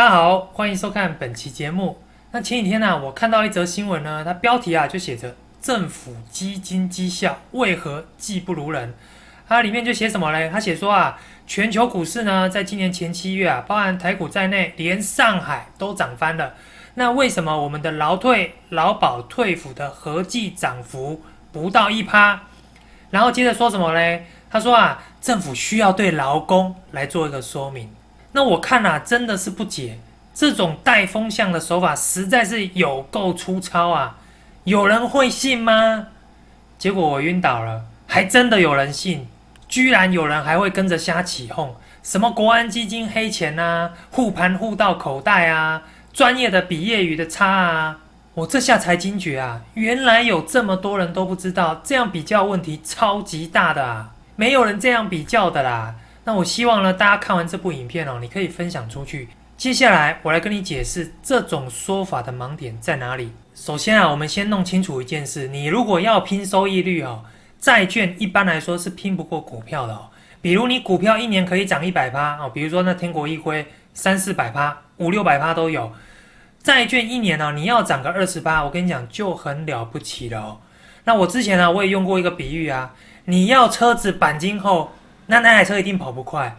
[0.00, 1.98] 大家好，欢迎收看本期节目。
[2.30, 8.94] 那前几天呢，我看到一则新闻呢，它标题啊就写着“政府基金绩效为何技不如人”。
[9.46, 10.48] 它里面就写什么嘞？
[10.50, 16.54] 它写说啊，全球股市呢，在今年前七月啊，包含台股在内，连上海都涨翻了。
[16.94, 21.20] 那为什么我们的劳退、劳保、退抚的合计涨幅
[21.52, 22.40] 不到一趴？
[23.10, 24.24] 然后接着说什么嘞？
[24.48, 27.94] 他说啊，政府需要对劳工来做一个说明。
[28.32, 29.98] 那我看啊，真的是不解，
[30.32, 34.18] 这种带风向的手法实在是有够粗糙啊！
[34.64, 36.06] 有人会信吗？
[36.78, 39.26] 结果我晕倒了，还真的有人信，
[39.68, 47.98] 居然有人还会跟着瞎起哄，什么国安基金黑钱啊，护盘护到口袋啊，专业的比业余的差啊！
[48.34, 54.10] 我这下才惊觉啊，原来有这么多人都不知道，这样比较问题超级大的啊！
[54.36, 55.96] 没有人这样比较的啦。
[56.30, 59.28] 那我希望呢，大家看完这部影片哦，你可以分享出去。
[59.56, 63.32] 接下来我来跟你解释这种说法的盲点在哪里。
[63.52, 67.24] 首先啊，我们先弄清楚一件事：你如果要拼收益率哦，
[67.58, 70.08] 债券一般来说是拼不过股票的哦。
[70.40, 75.90] 比如你股票一年可以涨一百趴哦，比如说那天国一辉三四百趴、五六百趴都有。
[76.62, 80.60] 债券一年呢，你要涨个二十八，我跟你讲就很了不起了哦。
[81.02, 84.92] 那我之前呢，我也用过一个比喻啊，你要车子钣金后。
[85.30, 86.56] 那那台车一定跑不快。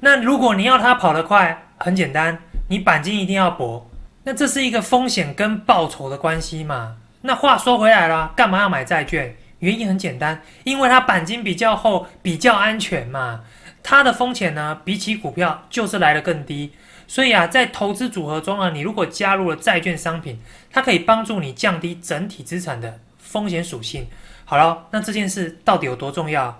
[0.00, 3.88] 那如果你要它跑得快，很简单，你钣金一定要薄。
[4.24, 6.96] 那这是一个风险跟报酬的关系嘛？
[7.20, 9.36] 那话说回来了，干嘛要买债券？
[9.58, 13.42] 原因很简单，因为它钣金比较厚，比较安全嘛。
[13.82, 16.72] 它的风险呢，比起股票就是来的更低。
[17.06, 20.40] 所以啊，在投资组合中呢，你如果加入了债券商品，
[20.72, 24.06] 它可以帮助你降低整体资产的风险属性。
[24.46, 26.58] 好了，那这件事到底有多重要？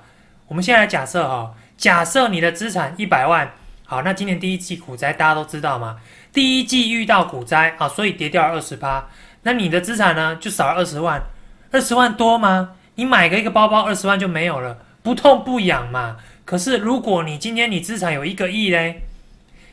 [0.49, 3.53] 我们先来假设哈，假设你的资产一百万，
[3.87, 5.97] 好，那今年第一季股灾大家都知道嘛，
[6.33, 9.09] 第一季遇到股灾啊，所以跌掉了二十八，
[9.43, 11.23] 那你的资产呢就少了二十万，
[11.71, 12.73] 二十万多吗？
[12.97, 16.17] 你买个一个包包二十万就没有了，不痛不痒嘛。
[16.45, 19.03] 可是如果你今天你资产有一个亿嘞，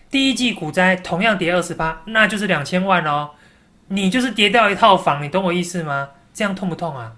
[0.09, 3.31] 第一季股灾同样跌二十八，那就是两千万哦，
[3.89, 6.09] 你就是跌掉一套房，你懂我意思吗？
[6.33, 7.11] 这样痛不痛啊？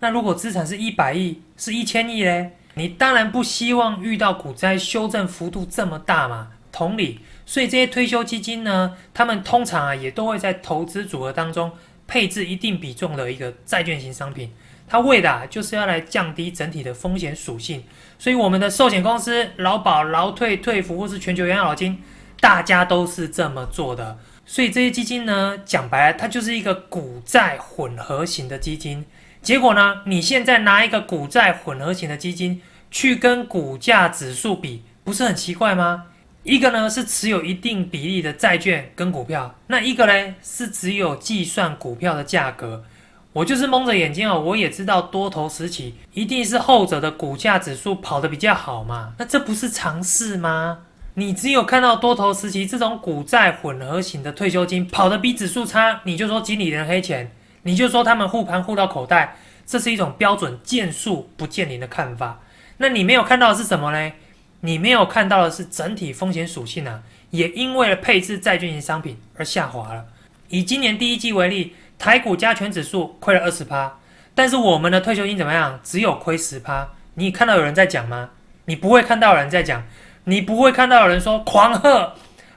[0.00, 2.52] 那如果资产是一百亿，是一千亿嘞？
[2.74, 6.48] 你当然不希望遇到股灾修正幅度这么大嘛？
[6.72, 11.70] 同理，所以这些退休基金呢，他们通常啊也都会在投资组合当中
[12.06, 14.50] 配置一定比重的一个债券型商品，
[14.88, 17.84] 它为的啊就是要来降低整体的风险属性。
[18.18, 22.02] 所以我们的寿险公司、劳保、劳退、退服或是全球养老金，
[22.40, 24.18] 大家都是这么做的。
[24.46, 29.04] 所以这些基金呢，讲白了，它就是一个股债混合型的基金。
[29.42, 30.02] 结果呢？
[30.06, 36.04] 你现在拿一个股债混合型的基金去跟股价指数比，不是很奇怪吗？
[36.44, 42.84] 一个呢是持有一定比例的债券跟股票，那一个呢是只有计算股票的价格。
[43.32, 49.14] 我就是蒙着眼睛哦，我也知道多头时期一定是后者的股价指数跑得比较好嘛。
[49.18, 50.78] 那这不是常事吗？
[51.14, 57.32] 你只有看到多头时期这种股债混合型的退休金跑得比指数差，你就说经理人黑钱。
[57.62, 59.36] 你就说他们护盘护到口袋，
[59.66, 62.40] 这是一种标准见树不见林的看法。
[62.78, 64.12] 那你没有看到的是什么呢？
[64.60, 70.04] 你没有看到的是整体风险属性啊，也因为了配置债券型商品而下滑了。
[70.48, 73.98] 以今年第一季为例，台股加权指数亏了二十趴，
[74.34, 75.80] 但是我们的退休金怎么样？
[75.82, 76.88] 只有亏十趴。
[77.14, 78.30] 你看到有人在讲吗？
[78.66, 79.84] 你不会看到有人在讲，
[80.24, 82.14] 你不会看到有人说狂贺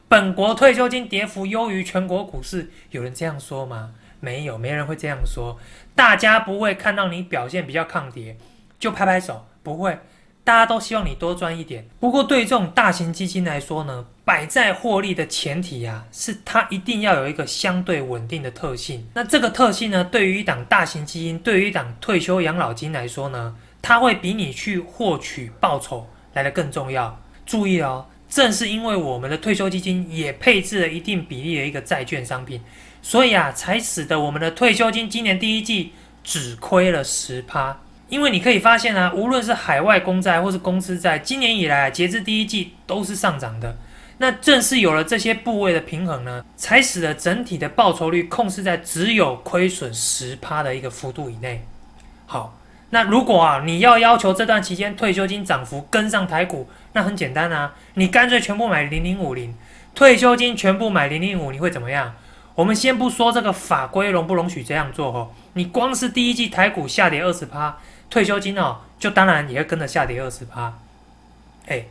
[0.08, 3.92] 本国退休金跌幅优于全国股市，有人这样说吗？
[4.26, 5.60] 没有，没人会这样说。
[5.94, 8.36] 大家不会看到你表现比较抗跌
[8.80, 10.00] 就拍拍手，不会。
[10.44, 11.88] 大家都希望你多赚一点。
[12.00, 19.08] 不过对这种大型基金来说呢，摆在获利的前提呀，是它一定要有一个相对稳定的特性。
[19.14, 27.20] 那这个特性呢，对于一档大型基金，对于一档退休养老金来说呢，它会比你去获取报酬来的更重要。
[27.46, 32.62] 注意哦，正是因为我们的退休基金也配置了一定比例的一个债券商品。
[33.06, 35.94] 所以啊，才使得我们的退休金今年第一季
[36.24, 37.78] 只亏了十趴。
[38.10, 43.78] 因为你可以发现啊，无论是海外公债或是公司债，今年以来截至第一季都是上涨的。
[44.18, 51.64] 那正是有了这些部位的平衡呢，才使得整体的报酬率控制在只有亏损十趴的一个幅度以内。
[52.26, 52.58] 好，
[52.90, 59.54] 那如果啊你要要求这段期间退休金涨幅跟上台股，那很简单啊，你干脆全部买零零五零，
[59.94, 62.16] 退休金全部买零零五，你会怎么样？
[62.56, 67.78] 我们先不说这个法规容不容许这样做哦，你光是第一季台股下跌二十趴，
[68.10, 70.74] 退休金哦，就当然也会跟着下跌二十趴。
[71.68, 71.86] 哎，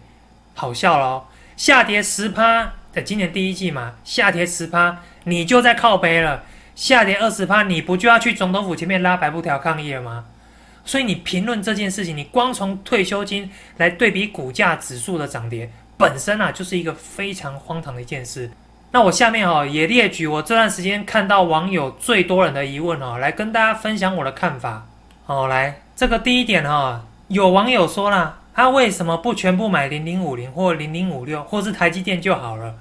[0.55, 6.45] 好笑咯，下跌十趴，在今年第一季嘛，下跌十趴，你就在靠背了。
[6.75, 10.25] 下跌二十趴，你不就要去总统府前面拉白布条抗议了吗？
[10.87, 18.51] 所以你评论这件事情，你光从退休金来对比股价指数的涨跌，本身啊就是一个非常荒唐的一件事。
[18.95, 24.87] 那我下面哦也列举我这段时间看到网友最多人的疑问哦，来跟大家分享我的看法
[25.27, 25.49] 哦。
[25.49, 32.77] 来，这个第一点哈，有网友说了，他为什么不全部买零零五零或零零五六，或是台积电就好了？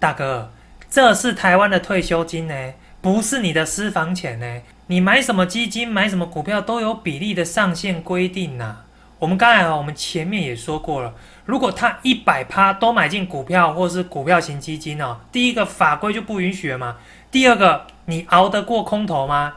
[0.00, 0.50] 大哥，
[0.90, 4.60] 这是台湾的退休金呢，不是你的私房钱呢。
[4.88, 8.78] 你买什么基金、买什么股票都有比例的上限规定呐。
[9.18, 11.12] 我们刚才啊，我们前面也说过了，
[11.44, 16.96] 如果他一百趴都买进股票或是股票型基金哦，第一个法规就不允许了嘛。
[17.30, 19.54] 第二个，你熬得过空头吗？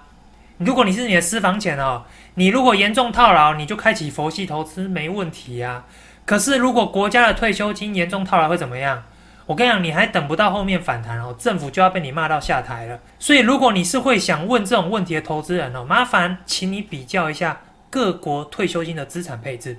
[0.57, 2.03] 如果你是你的私房钱哦，
[2.35, 5.83] 你如果严重套牢，你就开启佛系投资没问题呀。
[6.25, 9.03] 可是如果国家的退休金严重套牢会怎么样？
[9.47, 12.99] 我跟你讲，你还等不到后面反弹哦，政府就要被你骂到下台了。
[13.19, 19.77] 所以，如果你是会想问这种问题的投资人哦，麻烦请你比较一下各国退休金的资产配置。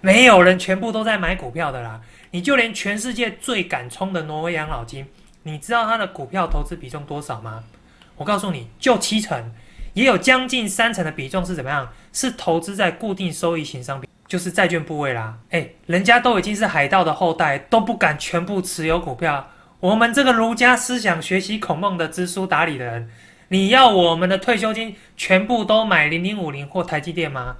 [0.00, 2.00] 没有人全部都在买股票的啦，
[2.30, 5.06] 你就连全世界最敢冲的挪威养老金，
[5.42, 7.64] 你知道它的股票投资比重多少吗？
[8.16, 9.52] 我告诉你就七成，
[9.94, 11.90] 也有将近三成的比重是怎么样？
[12.12, 14.08] 是投资在固定收益型商品。
[14.26, 19.50] 就是债券部位啦，哎，人家都已经是海盗的后代，都不敢全部持有股票。
[19.80, 23.10] 我们这个儒家思想、学习孔孟的知书达理的人，
[23.48, 27.56] 你要我们的退休金全部都买零零五零或台积电吗？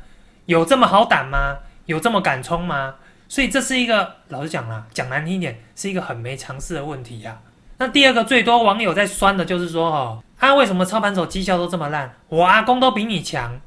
[0.47, 1.59] 有这么好胆吗？
[1.87, 2.95] 有这么敢冲吗？
[3.29, 7.39] 所以这是一个，老实讲啦，讲难听一点，是一个很没常识的问题呀。
[7.79, 12.15] 那第二个最多网友在酸的就是说，哦，他为什么操盘手绩效都这么烂？
[12.29, 13.61] 我阿公都比你强。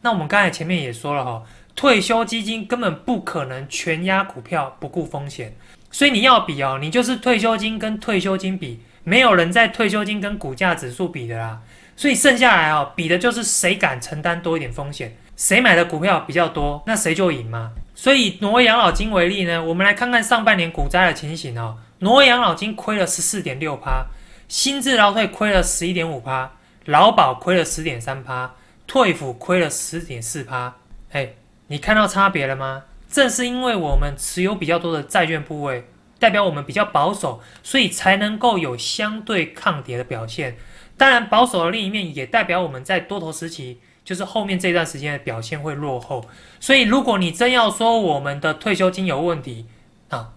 [0.00, 1.42] 那我们刚才前面也说了，哈。
[1.76, 5.56] 退休基金根本不可能全压股票不顾风险，
[5.90, 11.60] 所以你要比哦，你就是退休金跟退休金比，没有人在退休金跟股价指数比的啦。
[11.96, 17.72] 所以剩下来哦，比的就是谁敢承担多一点风险，谁买的股票比较多，那谁就赢嘛。
[17.92, 21.76] 所以挪威养老金为例呢，我们来看看上半年股灾的情形哦。
[21.98, 24.06] 挪威养老金亏了十四点六趴，
[24.46, 26.52] 新智劳退亏了十一点五趴，
[26.84, 28.54] 劳保亏了十点三趴，
[28.86, 30.76] 退抚亏了十点四趴，
[31.10, 31.30] 哎。
[31.66, 32.82] 你看到差别了吗？
[33.08, 35.84] 正是因为我们持有比较多的债券部位，
[36.20, 40.56] 代表我们比较保守，所以才能够有相对抗跌的表现。
[40.96, 46.24] 当然，保守的另一面也代表我们在多头时期，就是后面这段时间的表现会落后。
[46.60, 49.64] 所以，如果你真要说我们的退休金有问题
[50.10, 50.32] 啊，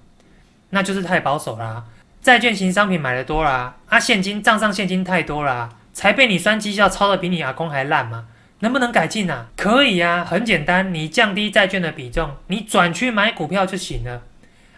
[0.69, 1.83] 那就是太保守啦。
[2.21, 8.27] 债券型商品买的多啦，啊，现金账上现金太多啦，才被你算绩效抄的比你阿公还烂吗？
[8.59, 9.47] 能不能改进啊？
[9.57, 14.21] 可以呀，很简单，你降低债券的比重，你转去买股票就行了。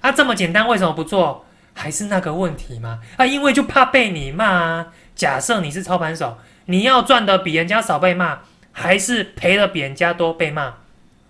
[0.06, 1.46] 啊，这么简单，为什么不做？
[1.74, 3.00] 还是那个问题吗？
[3.18, 4.88] 啊，因为就怕被你骂啊。
[5.16, 8.42] 假设你是操盘手，你要赚的比人家少被骂，
[8.72, 10.76] 还是赔的比人家多被骂？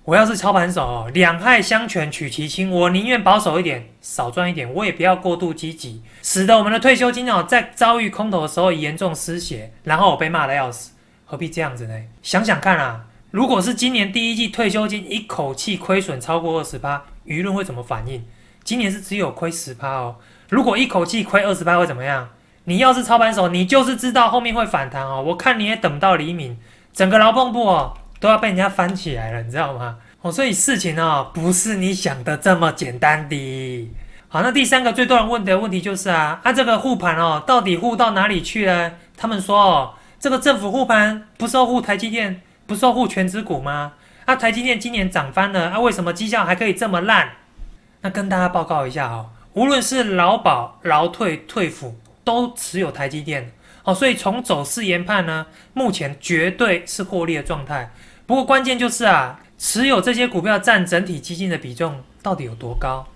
[0.04, 10.92] 我要是操盘手，两害相权取其轻，我宁愿保守一点，少赚一点，我也不要过度积极，使得我们的退休金哦，在遭遇空头的时候严重失血，然后我被骂的要死。
[11.24, 11.94] 何必这样子呢？
[12.22, 18.22] 想想看啊，如果是今年第一季退休金一口气亏损超过二十八，舆论会怎么反应？
[18.66, 20.16] 今年是只有亏十趴哦，
[20.50, 22.28] 如果一口气亏二十八会怎么样？
[22.64, 25.24] 你要是操盘手，你就是知道后面会反弹哦。
[25.26, 26.58] 我看你也等不到黎明，
[26.92, 29.98] 整个劳动部哦都要被人家翻起来了，你知道吗？
[30.22, 33.90] 哦，所以事情哦不是你想的这么简单的。
[34.28, 38.94] 好，那第三个最多人问的问题就是啊，啊这个护盘哦到底护到哪里去了？
[39.16, 39.94] 他们说哦。
[40.18, 43.92] 这个政府护盘不是护台积电，不是护全指股吗？
[44.24, 47.30] 啊，台积电今年涨翻了，啊，为什么绩效还可以这么烂？
[48.06, 53.52] 那跟大家报告一下哈，无论是劳保、劳退、退辅，都持有台积电，
[53.84, 57.92] 哦，所以从走势研判呢，目前绝对是获利的状态。
[58.28, 63.08] 不过关键就是啊，持有这些股票占整体基金的比重到底有多高？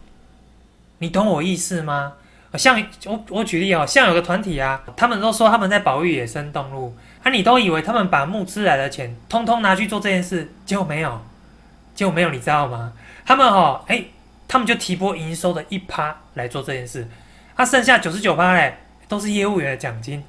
[0.97, 2.13] 你懂我意思吗？
[2.55, 11.21] 像我我举例哦，像有个团体啊，他们都说他们在保育野生动物，啊，你都以为他们把募资来的钱通通拿去做这件事，结果没有，
[11.93, 12.91] 结果没有，你知道吗？
[13.23, 14.03] 他们哦，哎，
[14.49, 17.07] 他们就提拨营收的一趴来做这件事，
[17.55, 18.75] 啊，剩下九十九趴嘞，
[19.07, 20.23] 都是业务员的奖金，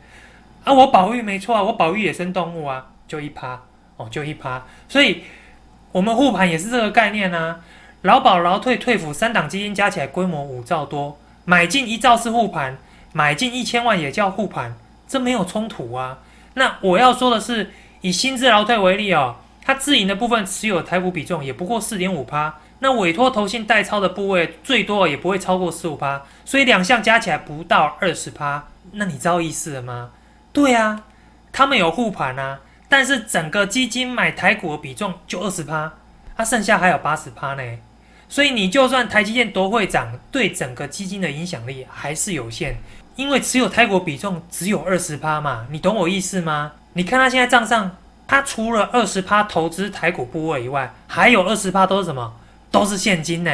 [0.62, 3.60] 啊，我保育没错啊，我保育野生动物啊，就一趴，
[3.96, 5.24] 哦，就一趴，所以
[5.90, 7.60] 我们护盘也是这个概念啊，
[8.02, 11.18] 劳保、劳退、退抚三档基金加起来规模五兆多。
[11.46, 12.76] 买进一兆是护盘，
[13.12, 14.76] 买进一千万也叫护盘，
[15.08, 16.18] 这没有冲突啊。
[16.54, 17.72] 那我要说的是，
[18.02, 28.64] 以新智劳退为例哦，它自营的部分持有台股比重也不过四点五趴，那委托投信代操的部位最多也不会超过十五趴，所以两项加起来不到二十趴。
[28.92, 30.10] 那你知道意思了吗？
[30.52, 31.04] 对啊，
[31.52, 32.58] 他们有护盘啊，
[32.88, 35.92] 但是整个基金买台股的比重就二十趴，
[36.37, 37.62] 它剩下还有八十趴呢。
[38.28, 42.80] 所以你就算台积电多会涨，对整个基金的影响力还是有限，
[43.16, 45.66] 因为持有台股比重只有二十趴嘛。
[45.70, 46.72] 你懂我意思吗？
[46.94, 47.96] 你看他现在账上，
[48.26, 52.32] 他除了二十趴投资台股部位以外，还有二十趴都是什么？
[52.70, 53.50] 都是现金呢。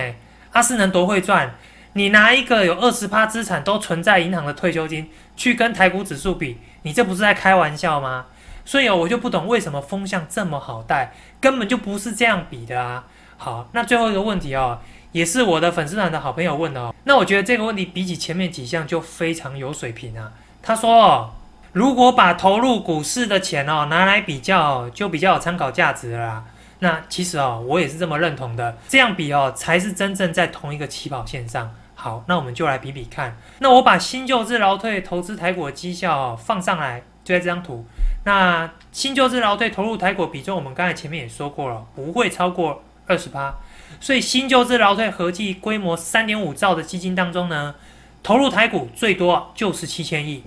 [0.52, 1.54] 阿斯能多会赚？
[1.92, 8.26] 你拿一个有二十趴资产都存在银行的退休金去跟台股指数比，你这不是在开玩笑吗？
[8.64, 13.04] 所以哦，我就不懂为什么风向这么好带，根本就不是这样比的啊。
[13.38, 14.80] 好，那最后一个问题哦，
[15.12, 16.94] 也是我的粉丝团的好朋友问的哦。
[17.04, 20.32] 那我觉得这个问题比起前面几项就非常有水平啊。
[20.62, 21.30] 他说，哦
[21.72, 26.44] 如果把投入股市的钱哦拿来比较，就比较有参考价值了。
[26.80, 28.76] 那其实哦，我也是这么认同的。
[28.88, 31.74] 这样比哦，才是真正在同一个起跑线上。
[31.94, 33.36] 好，那我们就来比比看。
[33.60, 37.84] 那我把新旧制劳退投资台股的绩效放上来，就在这张图。
[38.24, 42.82] 那新旧制劳退投入台股比重，我们刚才前面也说过了，不会超过。
[43.08, 43.54] 二十八，
[44.00, 47.76] 所以新旧资劳退合计规模三点五兆的基金当中呢，
[48.20, 50.42] 投入台股最多就是七千亿。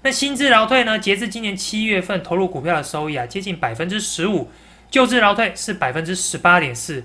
[0.00, 4.50] 那新资劳退呢，截至今年七月份投入股票的收益啊，接近百分之十五，
[4.90, 7.02] 旧资劳退是百分之十八点四。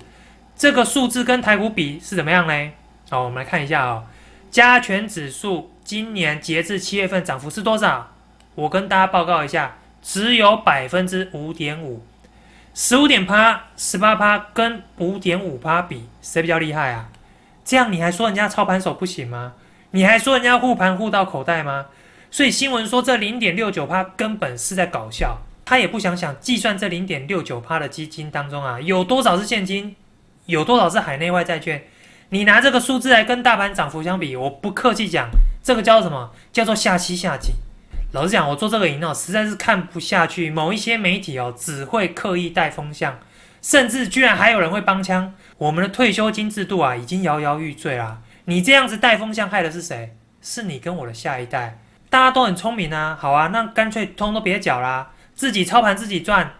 [0.56, 2.70] 这个数字跟台股比是怎么样呢？
[3.08, 4.04] 好，我们来看一下啊，
[4.50, 8.12] 加权指数今年截至七月份涨幅是多少？
[8.54, 12.04] 我跟大家报告一下，只有百分之五点五。
[12.74, 17.08] 十五点趴、十八趴跟五点五趴比，谁比较厉害啊？
[17.64, 19.52] 这样你还说人家操盘手不行吗？
[19.92, 21.86] 你还说人家护盘护到口袋吗？
[22.30, 29.96] 所以新闻说这零点六九趴根本是在搞笑，他也不想想计算这零点六九趴的基金当中啊，有多少是现金，
[30.46, 31.84] 有多少是海内外债券？
[32.28, 35.28] 你拿这个数字来跟大盘涨幅相比，我不客气讲，
[35.62, 36.30] 这个叫什么？
[36.52, 37.52] 叫做下期下井。
[38.12, 40.48] 老实讲，我做这个营哦，实在是看不下去。
[40.48, 43.18] 某一些媒体哦，只会刻意带风向，
[43.60, 45.34] 甚至居然还有人会帮腔。
[45.58, 48.18] 我们的退休金制度啊，已经摇摇欲坠啦。
[48.44, 50.16] 你这样子带风向，害的是谁？
[50.40, 51.78] 是你跟我的下一代。
[52.08, 56.54] 大家都很聪明啊，好啊，那干脆通都别缴啦，自己操盘自己赚，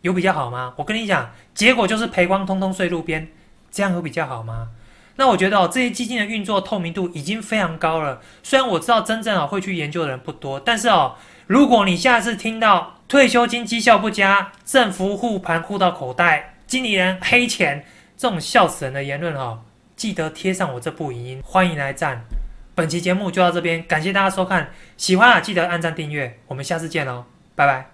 [0.00, 0.72] 有比较好吗？
[0.76, 3.28] 我跟你讲，结果就是赔光，通通睡路边，
[3.70, 4.68] 这样有比较好吗？
[5.16, 8.22] 那我觉得哦，这些基金的运作透明度已经非常高了。
[8.42, 17.84] 虽然我知道真正啊会去研究的人不多，但是哦，如果你下次听到退休金绩效不佳、政府护盘护到口袋、经理人黑钱
[18.16, 19.60] 这种笑死人的言论哦，
[19.96, 22.24] 记得贴上我这部影音，欢迎来赞。
[22.74, 27.91] 本期节目就到这边，感谢大家收看，喜欢啊记得按赞订阅，我们下次见喽，拜拜。